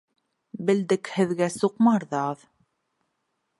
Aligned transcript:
Белдекһеҙгә 0.69 1.51
сукмар 1.57 2.07
ҙа 2.15 2.25
аҙ. 2.33 2.43